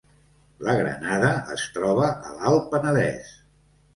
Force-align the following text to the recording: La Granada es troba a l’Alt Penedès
La 0.67 0.73
Granada 0.79 1.29
es 1.57 1.67
troba 1.75 2.09
a 2.29 2.33
l’Alt 2.39 2.65
Penedès 2.71 3.29